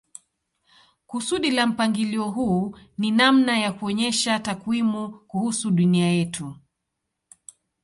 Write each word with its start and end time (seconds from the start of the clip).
Kusudi 1.07 1.51
la 1.51 1.67
mpangilio 1.67 2.23
huu 2.23 2.75
ni 2.97 3.11
namna 3.11 3.59
ya 3.59 3.71
kuonyesha 3.73 4.39
takwimu 4.39 5.09
kuhusu 5.27 5.71
dunia 5.71 6.07
yetu. 6.11 6.55